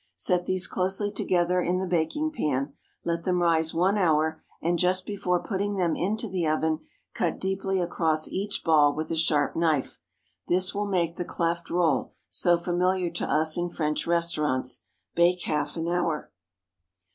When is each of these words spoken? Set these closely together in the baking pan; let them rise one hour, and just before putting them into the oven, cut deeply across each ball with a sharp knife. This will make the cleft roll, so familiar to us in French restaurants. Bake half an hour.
Set 0.15 0.47
these 0.47 0.65
closely 0.65 1.11
together 1.11 1.61
in 1.61 1.77
the 1.77 1.85
baking 1.85 2.31
pan; 2.31 2.73
let 3.05 3.23
them 3.23 3.39
rise 3.39 3.71
one 3.71 3.99
hour, 3.99 4.41
and 4.59 4.79
just 4.79 5.05
before 5.05 5.39
putting 5.43 5.75
them 5.75 5.95
into 5.95 6.27
the 6.27 6.47
oven, 6.47 6.79
cut 7.13 7.37
deeply 7.39 7.79
across 7.79 8.27
each 8.27 8.63
ball 8.63 8.95
with 8.95 9.11
a 9.11 9.15
sharp 9.15 9.55
knife. 9.55 9.99
This 10.47 10.73
will 10.73 10.87
make 10.87 11.17
the 11.17 11.23
cleft 11.23 11.69
roll, 11.69 12.13
so 12.31 12.57
familiar 12.57 13.11
to 13.11 13.31
us 13.31 13.55
in 13.57 13.69
French 13.69 14.07
restaurants. 14.07 14.81
Bake 15.13 15.43
half 15.43 15.77
an 15.77 15.87
hour. 15.87 16.31